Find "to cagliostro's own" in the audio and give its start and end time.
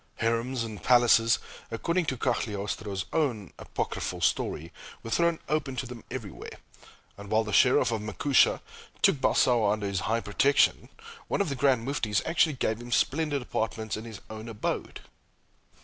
2.07-3.53